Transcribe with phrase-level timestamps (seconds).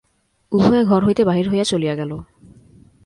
[0.51, 2.11] উভয়ে ঘর হইতে বাহির হইয়া চলিয়া গেল।